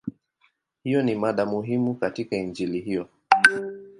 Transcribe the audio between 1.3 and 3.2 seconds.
muhimu katika Injili hiyo.